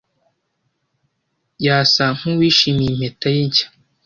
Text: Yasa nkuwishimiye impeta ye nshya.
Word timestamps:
Yasa 1.65 2.03
nkuwishimiye 2.17 2.89
impeta 2.93 3.27
ye 3.35 3.41
nshya. 3.47 3.67